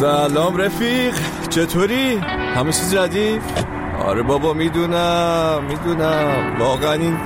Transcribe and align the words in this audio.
سلام 0.00 0.56
رفیق 0.56 1.14
چطوری؟ 1.48 2.16
همه 2.56 2.72
چیز 2.72 2.94
ردیف؟ 2.94 3.42
آره 4.06 4.22
بابا 4.22 4.52
می‌دونم 4.52 5.62
می‌دونم. 5.68 6.56
واقعا 6.58 6.92
این 6.92 7.16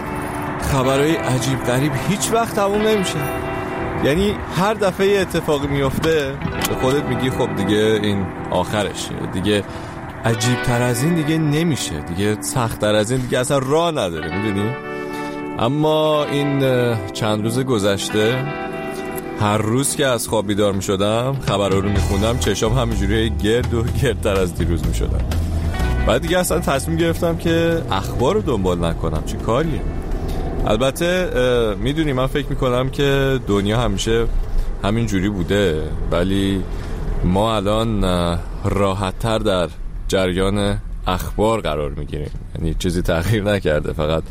خبرهای 0.60 1.16
عجیب 1.16 1.58
غریب 1.58 1.92
هیچ 2.08 2.32
وقت 2.32 2.54
تموم 2.54 2.82
نمیشه. 2.82 3.18
یعنی 4.04 4.34
هر 4.56 4.74
دفعه 4.74 5.20
اتفاقی 5.20 5.66
میفته 5.66 6.34
به 6.68 6.74
خودت 6.74 7.04
میگی 7.04 7.30
خب 7.30 7.56
دیگه 7.56 8.00
این 8.02 8.26
آخرشه. 8.50 9.14
دیگه 9.32 9.62
عجیب 10.24 10.62
تر 10.62 10.82
از 10.82 11.02
این 11.02 11.14
دیگه 11.14 11.38
نمیشه. 11.38 12.00
دیگه 12.00 12.36
سخت 12.40 12.78
تر 12.80 12.94
از 12.94 13.10
این 13.10 13.20
دیگه 13.20 13.38
اصلا 13.38 13.58
راه 13.58 13.90
نداره 13.90 14.36
می‌دونی؟ 14.36 14.70
اما 15.58 16.24
این 16.24 16.62
چند 17.12 17.42
روز 17.42 17.60
گذشته 17.60 18.44
هر 19.40 19.58
روز 19.58 19.96
که 19.96 20.06
از 20.06 20.28
خواب 20.28 20.46
بیدار 20.46 20.72
می 20.72 20.82
شدم 20.82 21.36
خبر 21.46 21.68
رو 21.68 21.88
می 21.88 21.96
خوندم 21.96 22.38
چشام 22.38 22.78
همینجوری 22.78 23.30
گرد 23.30 23.74
و 23.74 23.82
گردتر 24.02 24.40
از 24.40 24.54
دیروز 24.54 24.86
می 24.86 24.94
شدم 24.94 25.24
بعد 26.06 26.22
دیگه 26.22 26.38
اصلا 26.38 26.58
تصمیم 26.58 26.96
گرفتم 26.96 27.36
که 27.36 27.82
اخبار 27.90 28.34
رو 28.34 28.42
دنبال 28.42 28.84
نکنم. 28.84 29.22
چی 29.26 29.36
کاریه؟ 29.36 29.80
البته 30.66 31.30
می‌دونی 31.78 32.12
من 32.12 32.26
فکر 32.26 32.46
می‌کنم 32.46 32.90
که 32.90 33.40
دنیا 33.46 33.80
همیشه 33.80 34.26
همین 34.84 35.06
جوری 35.06 35.28
بوده. 35.28 35.82
ولی 36.10 36.62
ما 37.24 37.56
الان 37.56 38.04
راحتتر 38.64 39.38
در 39.38 39.68
جریان 40.08 40.78
اخبار 41.06 41.60
قرار 41.60 41.90
می‌گیریم. 41.90 42.30
یعنی 42.58 42.74
چیزی 42.74 43.02
تغییر 43.02 43.44
نکرده. 43.44 43.92
فقط 43.92 44.22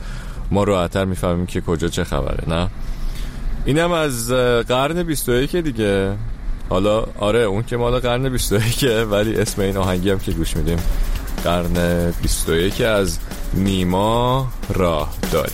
ما 0.51 0.63
راحتتر 0.63 1.05
می‌فهمیم 1.05 1.45
که 1.45 1.61
کجا 1.61 1.87
چه 1.87 2.03
خبره 2.03 2.49
نه؟ 2.49 2.69
اینم 3.65 3.91
از 3.91 4.31
قرن 4.67 5.03
21 5.03 5.55
دیگه. 5.55 6.15
حالا 6.69 7.05
آره 7.19 7.39
اون 7.39 7.63
که 7.63 7.77
مال 7.77 7.99
قرن 7.99 8.29
21 8.29 8.85
ولی 9.11 9.35
اسم 9.35 9.61
این 9.61 9.77
آهنگی 9.77 10.09
هم 10.09 10.19
که 10.19 10.31
گوش 10.31 10.57
میدیم 10.57 10.77
قرن 11.43 12.11
21 12.21 12.81
از 12.81 13.19
نیما 13.53 14.47
راه 14.73 15.13
داری 15.31 15.53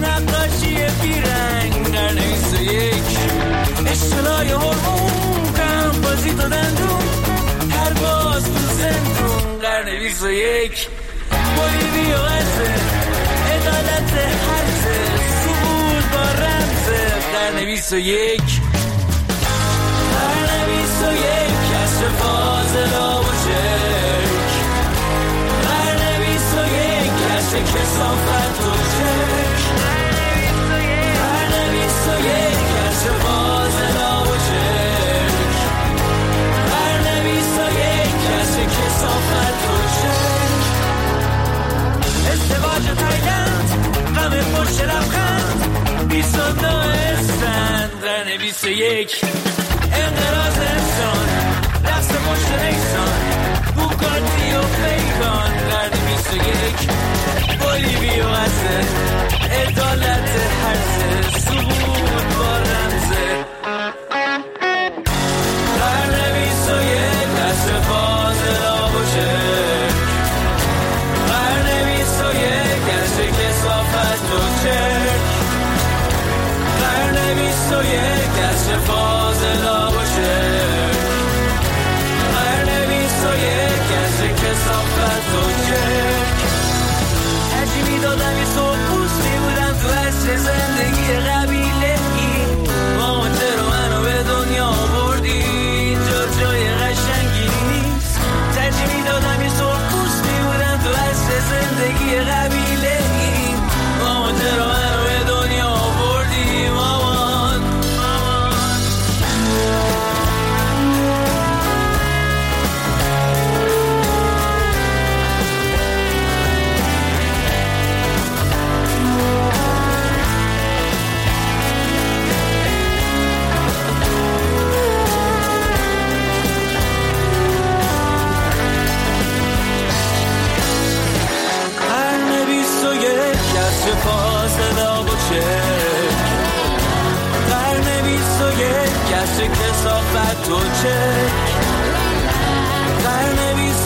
نقاشی 0.00 0.74
بیرنگ 1.02 1.92
در 1.92 2.16
یک 2.62 3.18
اشتلای 3.86 4.48
هرمون. 4.48 4.99
باز 8.00 8.44
تو 8.44 8.74
زندون 8.78 9.58
قرن 9.62 9.98
بیس 9.98 10.22
و 10.22 10.30
یک. 10.30 10.88
بولیوی 11.56 12.12
و 12.12 12.16
غزه 12.16 12.74
عدالت 13.54 14.12
حرزه 14.46 14.98
سبود 15.42 16.10
با 16.12 16.22
رمزه 16.44 17.00
قرن 17.32 17.64
بیس 17.64 17.92
و 17.92 17.96
یک. 17.96 18.60
قرن 20.12 20.66
بیس 20.66 21.08
و 21.08 21.12
یک 21.12 21.52
کشف 21.70 22.22
فاضلا 22.22 23.19
یک. 48.70 49.24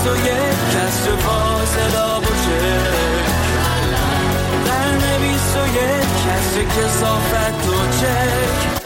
بیست 0.05 0.17
و 0.17 0.27
یک 0.27 0.77
کسر 0.77 1.11
و 1.11 2.35
چک. 2.45 3.25
قرن 4.67 5.19
بیست 5.21 5.57
و 5.57 5.67
یک 5.67 6.09
کسر 6.25 6.65
کسافت 6.81 7.69
و 7.69 7.99
چک. 8.01 8.83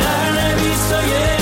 قرن 0.00 0.56
بیست 0.56 0.92
و 0.92 1.08
یک 1.08 1.37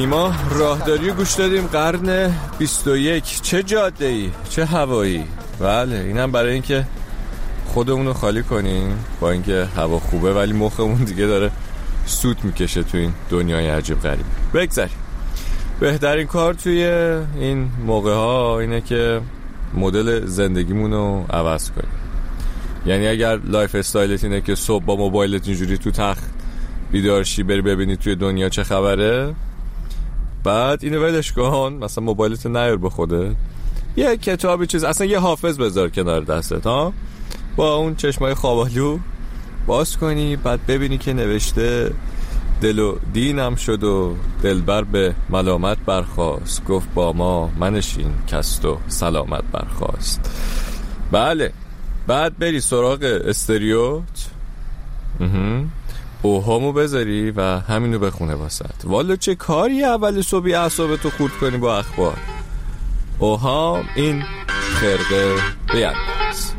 نیما 0.00 0.34
راهداری 0.50 1.10
گوش 1.10 1.34
دادیم. 1.34 1.66
قرن 1.66 2.32
21 2.58 3.42
چه 3.42 3.62
جاده 3.62 4.06
ای 4.06 4.30
چه 4.50 4.64
هوایی؟ 4.64 5.24
بله 5.58 5.96
اینم 5.96 6.32
برای 6.32 6.52
اینکه 6.52 6.86
خودمون 7.66 8.06
رو 8.06 8.12
خالی 8.12 8.42
کنیم. 8.42 9.04
با 9.20 9.30
اینکه 9.30 9.68
هوا 9.76 9.98
خوبه 9.98 10.34
ولی 10.34 10.52
مخمون 10.52 11.04
دیگه 11.04 11.26
داره 11.26 11.50
سوت 12.06 12.44
می‌کشه 12.44 12.82
تو 12.82 12.98
این 12.98 13.12
دنیای 13.30 13.68
عجیب 13.68 14.00
غریب. 14.00 14.24
بگذاریم 14.54 14.96
بهترین 15.80 16.26
کار 16.26 16.54
توی 16.54 16.84
این 16.84 17.70
موقع 17.86 18.14
ها 18.14 18.60
اینه 18.60 18.80
که 18.80 19.20
مدل 19.74 20.26
زندگیمون 20.26 20.92
رو 20.92 21.24
عوض 21.30 21.70
کنیم. 21.70 21.92
یعنی 22.86 23.08
اگر 23.08 23.36
lifestyle 23.36 23.74
ت 23.74 24.24
اینه 24.24 24.40
که 24.40 24.54
صبح 24.54 24.84
با 24.84 24.96
موبایلت 24.96 25.48
اینجوری 25.48 25.78
تو 25.78 25.90
تخت 25.90 26.30
بیدارشی 26.90 27.42
بری 27.42 27.62
ببینی 27.62 27.96
توی 27.96 28.14
دنیا 28.14 28.48
چه 28.48 28.64
خبره 28.64 29.34
بعد 30.44 30.84
اینو 30.84 31.02
ولش 31.02 31.32
کن. 31.32 31.78
مثلا 31.80 32.04
موبایلت 32.04 32.46
نیار 32.46 32.76
به 32.76 32.90
خوده 32.90 33.36
یه 33.96 34.16
کتابی 34.16 34.66
چیز 34.66 34.84
اصلا 34.84 35.06
یه 35.06 35.18
حافظ 35.18 35.58
بذار 35.58 35.88
کنار 35.88 36.20
دستت 36.20 36.66
ها؟ 36.66 36.92
با 37.56 37.74
اون 37.74 37.94
چشمای 37.96 38.34
خوابالو 38.34 38.98
باز 39.66 39.96
کنی 39.96 40.36
بعد 40.36 40.66
ببینی 40.66 40.98
که 40.98 41.12
نوشته 41.12 41.92
دل 42.60 42.78
و 42.78 42.98
دینم 43.12 43.54
شد 43.54 43.84
و 43.84 44.16
دلبر 44.42 44.84
به 44.84 45.14
ملامت 45.30 45.78
برخواست 45.86 46.64
گفت 46.64 46.88
با 46.94 47.12
ما 47.12 47.50
منشین 47.58 48.12
کست 48.28 48.64
و 48.64 48.78
سلامت 48.88 49.44
برخواست 49.52 50.30
بله. 51.12 51.52
بعد 52.06 52.38
بری 52.38 52.60
سراغ 52.60 53.20
استریوت. 53.24 54.30
اوهامو 56.22 56.72
بذاری 56.72 57.30
و 57.30 57.60
همینو 57.60 57.98
بخونه 57.98 58.34
واسط 58.34 58.84
والا 58.84 59.16
چه 59.16 59.34
کاری 59.34 59.84
اول 59.84 60.22
صبحی 60.22 60.54
اعصابتو 60.54 61.10
خورد 61.10 61.32
کنی 61.32 61.58
با 61.58 61.78
اخبار؟ 61.78 62.16
اوهام 63.18 63.84
این 63.94 64.22
خرقه 64.50 65.34
بینداز 65.72 66.52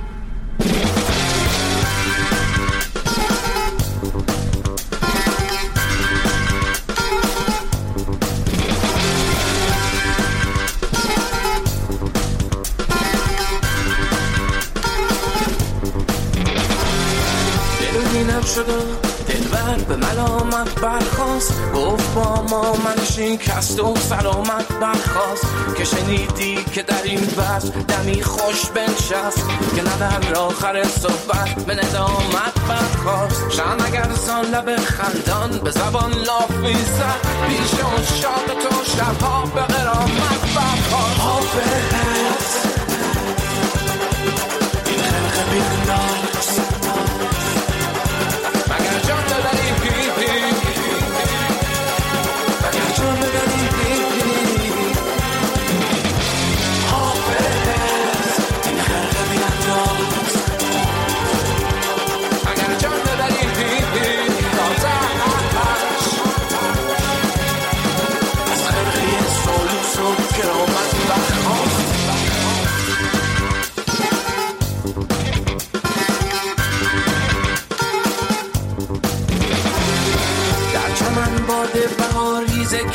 شد 18.56 18.66
دلبر 18.66 19.01
به 19.92 19.98
ملامت 19.98 20.80
برخواست 20.82 21.54
گفت 21.76 22.14
با 22.14 22.42
ما 22.50 22.76
منشین 22.86 23.38
کست 23.38 23.80
و 23.80 23.96
سلامت 23.96 24.68
برخواست 24.82 25.46
که 25.78 25.84
شنیدی 25.84 26.64
که 26.74 26.84
در 26.84 27.04
این 27.04 27.20
بس 27.20 27.72
دمی 27.72 28.24
خوش 28.24 28.66
بنشست. 28.66 29.50
که 29.76 29.84
نه 29.84 29.98
در 30.00 30.36
آخر 30.36 30.84
صحبت 30.84 31.66
به 31.66 31.74
ندامت 31.74 32.54
برخواست 32.70 33.50
شن 33.50 33.86
اگر 33.86 34.10
سان 34.16 34.46
لب 34.46 34.76
خندان 34.76 35.60
به 35.64 35.72
زبان 35.72 36.12
لاف 36.12 36.52
می‌زد 36.52 37.20
پیش 37.48 37.80
اون 37.80 38.06
شاق 38.22 38.46
تو 38.46 38.92
شبها 38.98 39.46
به 39.46 39.62
قرامت 39.62 40.21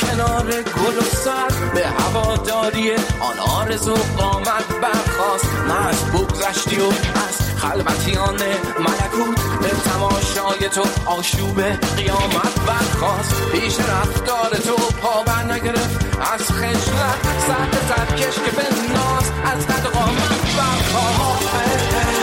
کنار 0.01 0.47
گل 0.47 0.99
و 0.99 1.03
سر 1.03 1.49
به 1.75 1.87
هواداری 1.87 2.91
آن 3.21 3.39
آرزو 3.39 3.95
قامت 3.95 4.81
برخواست 4.83 5.47
از 5.89 6.13
بگذشتی 6.13 6.77
و 6.77 6.87
از 6.87 7.57
خلوتیان 7.57 8.39
ملکوت 8.79 9.41
به 9.63 9.69
تماشای 9.69 10.69
تو 10.69 10.83
آشوب 11.07 11.61
قیامت 11.97 12.61
برخواست 12.67 13.51
پیش 13.53 13.81
رفتار 13.81 14.51
تو 14.51 14.77
پا 14.77 15.43
نگرفت 15.43 16.06
از 16.21 16.53
خجلت 16.53 17.23
سرد 17.47 17.75
سرکش 17.89 18.35
که 18.35 18.51
به 18.57 18.93
ناز 18.95 19.31
از 19.45 19.67
قد 19.67 19.87
قامت 19.87 20.57
برخواست 20.57 22.16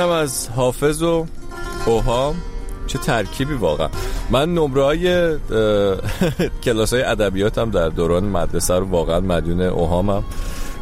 اینم 0.00 0.12
از 0.12 0.48
حافظ 0.48 1.02
و 1.02 1.26
اوهام 1.86 2.36
چه 2.86 2.98
ترکیبی 2.98 3.54
واقعا. 3.54 3.88
من 4.30 4.54
نمره 4.54 4.84
های 4.84 5.36
کلاس 6.64 6.94
های 6.94 7.02
ادبیاتم 7.02 7.70
در 7.70 7.88
دوران 7.88 8.24
مدرسه 8.24 8.74
رو 8.74 8.86
واقعا 8.86 9.20
مدیون 9.20 9.60
اوهامم. 9.60 10.24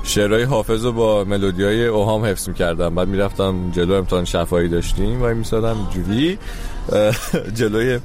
شعرهای 0.02 0.42
حافظ 0.42 0.84
رو 0.84 0.92
با 0.92 1.24
ملودی 1.24 1.64
های 1.64 1.86
اوهام 1.86 2.24
حفظ 2.24 2.48
می‌کردم. 2.48 2.94
بعد 2.94 3.08
می‌رفتم 3.08 3.70
جلو 3.70 3.94
امتحان 3.94 4.24
شفایی 4.24 4.68
داشتیم 4.68 5.22
و 5.22 5.34
میسادم 5.34 5.88
جوری 5.90 6.38
جلوی 7.58 7.98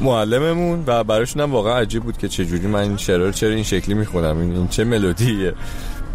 معلممون 0.00 0.84
و 0.86 1.04
براشون 1.04 1.42
هم 1.42 1.52
واقعا 1.52 1.78
عجیب 1.78 2.02
بود 2.02 2.18
که 2.18 2.28
چجوری 2.28 2.66
من 2.66 2.80
این 2.80 2.96
شعرها 2.96 3.26
رو 3.26 3.32
چرا 3.32 3.50
این 3.50 3.64
شکلی 3.64 3.94
می‌خونم. 3.94 4.38
این 4.38 4.68
چه 4.68 4.84
ملودیه. 4.84 5.54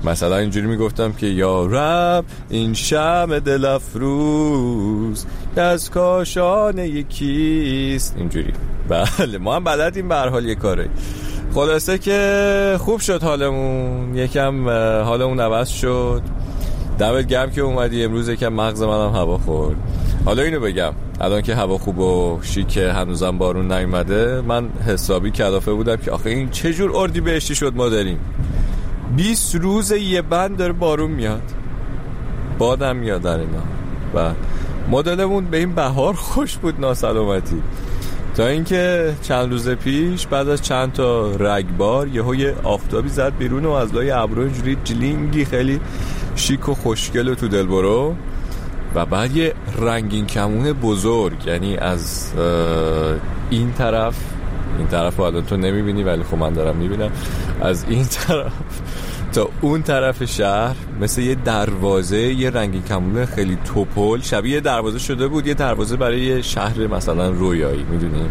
مثلا 0.03 0.37
اینجوری 0.37 0.67
می‌گفتم 0.67 1.11
که 1.11 1.27
یا 1.27 1.65
رب 1.65 2.25
این 2.49 2.73
شم 2.73 3.39
دل 3.39 3.65
افروز 3.65 5.25
از 5.55 5.89
کاشان 5.89 6.77
یکیست. 6.77 8.15
اینجوری. 8.17 8.53
بله 8.89 9.37
ما 9.37 9.55
هم 9.55 9.63
بلدیم 9.63 10.09
به 10.09 10.15
حال 10.15 10.45
یه 10.45 10.55
کاره. 10.55 10.89
خلاصه 11.53 11.97
که 11.97 12.75
خوب 12.79 12.99
شد 12.99 13.23
حالمون. 13.23 14.15
یکم 14.17 14.69
حالمون 15.03 15.39
عوض 15.39 15.69
شد. 15.69 16.21
دمت 16.99 17.27
گرم 17.27 17.51
که 17.51 17.61
اومدی. 17.61 18.03
امروز 18.03 18.29
یکم 18.29 18.53
مغز 18.53 18.81
منم 18.81 19.15
هوا 19.15 19.37
خورد. 19.37 19.75
حالا 20.25 20.43
اینو 20.43 20.59
بگم. 20.59 20.93
الان 21.21 21.41
که 21.41 21.55
هوا 21.55 21.77
خوب 21.77 21.99
و 21.99 22.39
شیکه 22.41 22.91
هنوزم 22.91 23.37
بارون 23.37 23.71
نیومده 23.71 24.41
من 24.41 24.69
حسابی 24.87 25.31
کلافه 25.31 25.71
بودم 25.71 25.95
که 25.95 26.11
آخه 26.11 26.29
این 26.29 26.49
چه 26.49 26.73
جور 26.73 26.91
اردی 26.97 27.21
بهشتی 27.21 27.55
شد 27.55 27.75
ما 27.75 27.89
داریم. 27.89 28.19
20 29.15 29.55
روز 29.55 29.91
یه 29.91 30.21
بند 30.21 30.57
داره 30.57 30.73
بارون 30.73 31.11
میاد. 31.11 31.43
بادم 32.57 32.95
میاد 32.95 33.21
در 33.21 33.39
اینا. 33.39 33.63
و 34.15 34.33
مدلمون 34.91 35.45
به 35.45 35.57
این 35.57 35.75
بهار 35.75 36.13
خوش 36.13 36.57
بود 36.57 36.79
ناسلامتی. 36.79 37.61
تا 38.35 38.47
اینکه 38.47 39.13
چند 39.21 39.51
روز 39.51 39.69
پیش 39.69 40.27
بعد 40.27 40.49
از 40.49 40.61
چند 40.61 40.93
تا 40.93 41.35
رگبار 41.35 42.07
یهو 42.07 42.35
یه 42.35 42.55
آفتابی 42.63 43.09
زد 43.09 43.37
بیرون 43.37 43.65
و 43.65 43.71
از 43.71 43.93
لای 43.93 44.11
ابرو 44.11 44.41
اینجوری 44.41 44.77
جلینگی 44.83 45.45
خیلی 45.45 45.79
شیک 46.35 46.69
و 46.69 46.73
خوشگل 46.73 47.27
و 47.27 47.35
تو 47.35 47.47
دل 47.47 47.65
برو 47.65 48.15
و 48.95 49.05
بعد 49.05 49.35
یه 49.35 49.53
رنگین 49.77 50.25
کمون 50.25 50.73
بزرگ 50.73 51.47
یعنی 51.47 51.77
از 51.77 52.33
این 53.49 53.73
طرف 53.73 54.15
این 54.77 54.87
طرف 54.87 55.17
رو 55.17 55.41
تو 55.41 55.57
نمی‌بینی 55.57 56.03
ولی 56.03 56.23
خب 56.23 56.37
من 56.37 56.53
دارم 56.53 56.75
می‌بینم. 56.75 57.11
از 57.61 57.85
این 57.89 58.05
طرف 58.05 58.51
تا 59.33 59.49
اون 59.61 59.81
طرف 59.81 60.23
شهر 60.23 60.75
مثل 61.01 61.21
یه 61.21 61.35
دروازه 61.35 62.17
یه 62.17 62.49
رنگی 62.49 62.81
کمونه 62.81 63.25
خیلی 63.25 63.57
توپل 63.65 64.21
شبیه 64.21 64.59
دروازه 64.59 64.99
شده 64.99 65.27
بود 65.27 65.47
یه 65.47 65.53
دروازه 65.53 65.95
برای 65.95 66.21
یه 66.21 66.41
شهر 66.41 66.87
مثلا 66.87 67.29
رویایی 67.29 67.83
می‌دونی؟ 67.83 68.29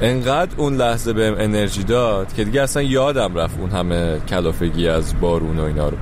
انقدر 0.00 0.50
اون 0.56 0.76
لحظه 0.76 1.12
بهم 1.12 1.34
انرژی 1.38 1.82
داد 1.82 2.32
که 2.32 2.44
دیگه 2.44 2.62
اصلا 2.62 2.82
یادم 2.82 3.34
رفت 3.34 3.58
اون 3.60 3.70
همه 3.70 4.20
کلافگی 4.28 4.88
از 4.88 5.20
بارون 5.20 5.58
و 5.58 5.62
اینا 5.62 5.88
رو. 5.88 5.96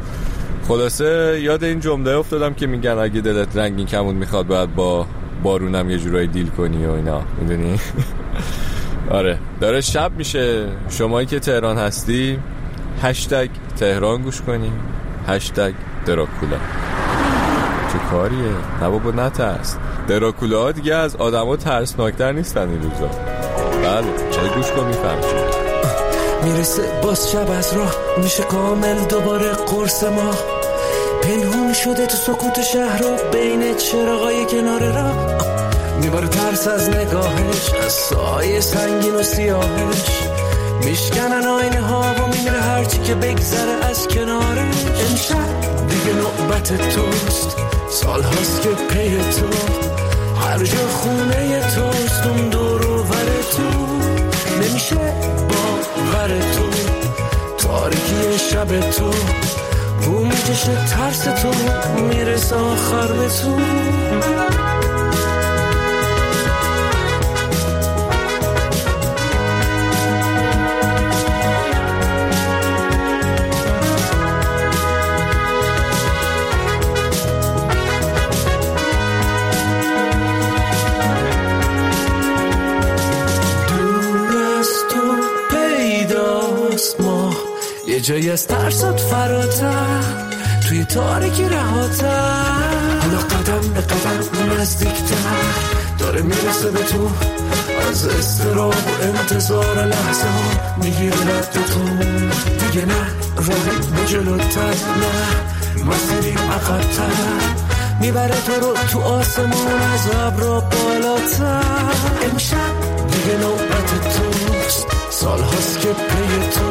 خلاصه 0.69 1.41
یاد 1.43 1.65
این 1.65 1.81
جمله 1.81 2.11
افتادم 2.11 2.55
که 2.55 2.67
میگن 2.67 2.91
اگه 2.91 3.21
دلت 3.21 3.57
رنگین 3.57 3.87
کمون 3.87 4.15
می‌خواد 4.15 4.47
باید 4.47 4.75
با 4.75 5.07
بارونم 5.43 5.91
یه 5.91 5.99
جورایی 5.99 6.27
دیل 6.27 6.49
کنی 6.49 6.87
و 6.87 6.91
اینا 6.91 7.23
می‌دونی؟ 7.41 7.79
آره 9.11 9.39
داره 9.61 9.81
شب 9.81 10.13
میشه. 10.17 10.69
شمایی 10.89 11.27
که 11.27 11.39
تهران 11.39 11.79
هستی 11.79 12.39
هشتگ 13.03 13.49
تهران 13.81 14.23
گوش 14.23 14.41
کنی 14.43 14.73
هشتگ 15.29 15.73
دراکولا. 16.07 16.57
چه 17.93 17.99
کاریه؟ 18.11 18.53
نه 18.83 18.89
بابا 18.89 19.11
نترس 19.11 19.77
دراکولا 20.09 20.63
ها 20.63 20.73
دیگه 20.73 20.95
از 20.95 21.17
آدما 21.17 21.57
ترسناکتر 21.57 22.33
نیستن 22.33 22.69
این 22.69 22.83
روزا. 22.83 23.11
بله 23.83 24.31
چه 24.31 24.41
گوش 24.57 24.71
کن 24.71 24.87
میفهم 24.87 25.19
می‌رسه 26.45 26.83
باز 27.03 27.31
شب 27.33 27.51
از 27.51 27.73
راه. 27.73 27.95
میشه 28.23 28.43
کامل 28.43 29.05
دوباره 29.05 29.53
قرص 29.53 30.05
ما. 30.05 30.31
پنهون 31.23 31.73
شده 31.73 32.07
تو 32.07 32.17
سکوت 32.17 32.63
شهر 32.63 33.03
و 33.03 33.31
بین 33.33 33.77
چراغای 33.77 34.47
کنار 34.47 34.93
راه. 34.93 35.37
میباره 36.01 36.29
ترس 36.29 36.69
از 36.69 36.89
نگاهش 36.89 37.71
از 37.87 37.93
سایه 37.93 38.61
سنگین 38.61 39.15
و 39.15 39.23
سیاهش. 39.23 40.23
میشکنن 40.87 41.47
آینه 41.47 41.81
ها 41.81 42.01
و 42.01 42.27
میمیره 42.27 42.61
هرچی 42.61 42.99
که 42.99 43.15
بگذره 43.15 43.85
از 43.91 44.09
کنارش 44.09 44.85
امشب 45.11 45.61
دیگه 45.89 46.13
نوبت 46.13 46.69
توست. 46.69 47.57
سال 47.91 48.23
هاست 48.23 48.63
که 48.63 48.69
پی 48.69 49.17
تو. 49.19 49.47
هر 50.41 50.59
جا 50.65 50.89
خونه 50.89 51.61
توست 51.61 52.27
اون 52.27 52.49
دور 52.49 52.87
و 52.87 53.05
تو. 53.57 53.63
نمیشه 54.63 54.97
باور 55.49 56.29
تو. 56.29 56.67
تاریکی 57.59 58.39
شب 58.51 58.91
تو. 58.91 59.11
بو 60.03 60.25
می‌کشه 60.25 60.87
ترس 60.87 61.21
تو. 61.21 61.51
می‌رسه 62.03 62.57
آخر 62.57 63.13
به 63.13 63.29
تو. 63.29 63.57
جای 88.07 88.31
از 88.31 88.47
ترسات 88.47 89.01
فراتر 89.01 90.01
توی 90.69 90.85
تاریکی 90.85 91.45
رهاتر. 91.49 92.99
حالا 93.01 93.19
قدم 93.19 93.69
به 93.75 93.81
قدم 93.81 94.61
نزدیکتر 94.61 95.17
داره 95.99 96.23
می‌رسه 96.23 96.71
به 96.71 96.79
تو. 96.79 97.11
از 97.91 98.07
استراب 98.07 98.75
و 98.75 99.03
انتظار 99.03 99.85
لحظه 99.85 100.29
ها 100.29 100.77
می‌گیره 100.77 101.41
تو. 101.41 101.85
دیگه 102.67 102.87
نه 102.87 103.07
راهی 103.37 103.79
به 103.97 104.07
جلوتر 104.07 104.75
نه. 105.01 105.85
مسیری 105.85 106.31
عقبتر. 106.31 107.11
می‌بره 108.01 108.37
تو 108.47 108.53
رو 108.53 108.75
تو 108.93 109.01
آسمون 109.01 109.83
از 109.95 110.15
ابرا 110.15 110.61
بالاتر. 110.61 111.63
امشب 112.33 112.73
دیگه 113.11 113.39
نوبت 113.39 114.17
توست. 114.17 114.87
سال 115.11 115.41
هاست 115.41 115.81
که 115.81 115.89
پی 115.89 116.49
تو. 116.51 116.71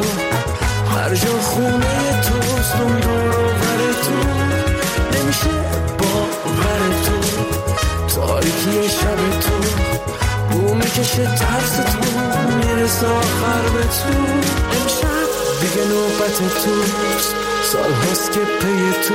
هر 0.96 1.14
جا 1.14 1.40
خونه 1.40 2.20
توست 2.22 2.76
اون 2.80 3.00
دور 3.00 3.92
تو. 4.04 4.18
نمیشه 5.18 5.50
باور 5.98 6.82
تو. 7.04 7.16
تاریکی 8.14 8.88
شب 8.88 9.40
تو. 9.40 9.56
بو 10.50 10.74
می‌کشه 10.74 11.24
ترس 11.24 11.76
تو. 11.76 12.00
می‌رسه 12.56 13.06
آخر 13.06 13.62
به 13.74 13.82
تو. 13.82 14.12
امشب 14.76 15.28
دیگه 15.60 15.84
نوبت 15.88 16.38
توست. 16.38 17.34
سال 17.72 17.92
هست 17.92 18.32
که 18.32 18.40
پی 18.40 18.92
تو. 19.08 19.14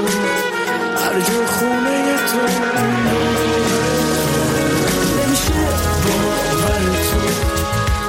هر 1.01 1.19
جا 1.19 1.45
خونه 1.47 2.15
تو. 2.27 2.41
نمیشه 5.17 5.59
باور 6.03 6.83
تو. 7.07 7.21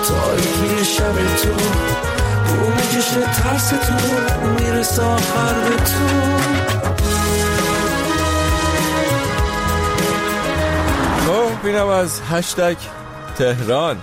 تاریکی 0.09 0.85
شب 0.85 1.17
تو. 1.43 2.22
می‌کشه 2.57 3.21
ترس 3.43 3.69
تو 3.71 3.93
می‌رسه 4.59 5.03
آخر 5.03 5.55
به 5.55 5.77
تو. 5.77 6.33
خب 11.27 11.67
اینم 11.67 11.87
از 11.87 12.21
هشتگ 12.31 12.77
تهران. 13.39 13.97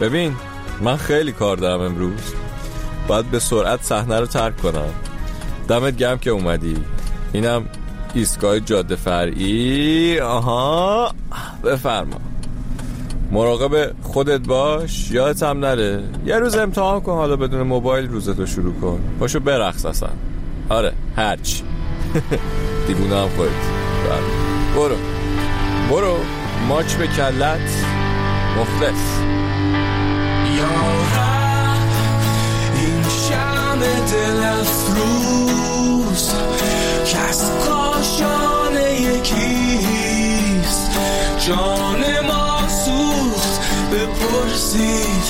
ببین 0.00 0.36
من 0.80 0.96
خیلی 0.96 1.32
کار 1.32 1.56
دارم 1.56 1.80
امروز. 1.80 2.34
باید 3.08 3.30
به 3.30 3.38
سرعت 3.38 3.82
صحنه 3.82 4.20
رو 4.20 4.26
ترک 4.26 4.56
کنم. 4.56 4.90
دمت 5.68 5.96
گم 5.96 6.18
که 6.18 6.30
اومدی. 6.30 6.84
اینم 7.32 7.64
ایستگاه 8.14 8.60
جاده 8.60 8.96
فرعی. 8.96 10.20
آها 10.20 11.14
بفرما. 11.64 12.31
مراقب 13.32 13.92
خودت 14.02 14.40
باش 14.40 15.10
یادت 15.10 15.42
هم 15.42 15.64
نره. 15.64 16.02
یه 16.26 16.38
روز 16.38 16.56
امتحان 16.56 17.00
کن 17.00 17.12
حالا 17.12 17.36
بدون 17.36 17.62
موبایل 17.62 18.08
روزتو 18.08 18.46
شروع 18.46 18.74
کن. 18.80 19.00
پاشو 19.20 19.40
برقص 19.40 19.86
اصلا. 19.86 20.08
آره 20.68 20.92
هرچی. 21.16 21.62
دیوونه 22.86 23.16
هم 23.16 23.28
بله. 23.36 23.50
برو. 24.76 24.96
برو. 25.90 26.16
ماچ 26.68 26.94
به 26.94 27.06
کلت. 27.06 27.70
مخلص. 28.60 29.18
این 32.74 33.02
شم 33.02 33.78
دل 34.12 34.42
افروز 34.44 36.30
کس 37.06 37.50
کاشانه 37.66 39.00
یکیست. 39.00 40.90
جان 41.46 42.04
بپرسید 43.92 45.24